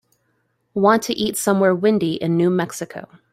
[0.73, 3.07] want to eat somewhere windy in New Mexico